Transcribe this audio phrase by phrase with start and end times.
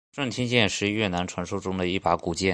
[0.11, 2.49] 顺天剑是越南传说中的一把古剑。